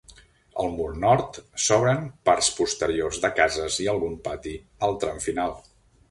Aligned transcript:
Al 0.61 0.69
mur 0.77 0.93
nord 1.01 1.35
s'obren 1.65 2.07
parts 2.29 2.49
posteriors 2.59 3.19
de 3.25 3.31
cases 3.41 3.77
i 3.85 3.89
algun 3.93 4.15
pati 4.29 4.55
al 4.89 4.97
tram 5.05 5.21
final. 5.27 5.55